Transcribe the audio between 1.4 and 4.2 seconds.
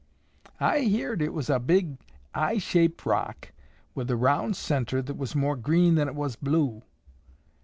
a big eye shaped rock with a